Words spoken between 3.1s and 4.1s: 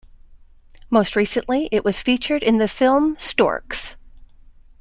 "Storks".